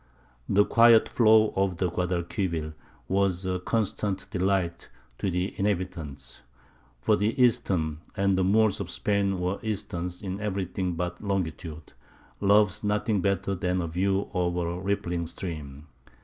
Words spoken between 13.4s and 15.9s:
than a view over a rippling stream.